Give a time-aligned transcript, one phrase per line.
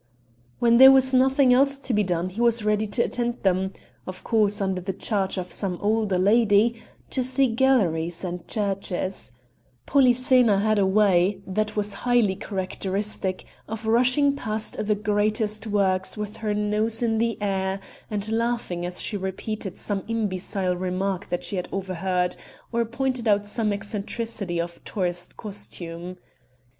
[0.57, 3.71] When there was nothing else to be done he was ready to attend them
[4.07, 6.81] of course, under the charge of some older lady
[7.11, 9.31] to see galleries and churches,
[9.85, 16.37] Polyxena had a way, that was highly characteristic, of rushing past the greatest works with
[16.37, 17.79] her nose in the air
[18.09, 22.35] and laughing as she repeated some imbecile remark that she had overheard,
[22.71, 26.17] or pointed out some eccentricity of tourist costume.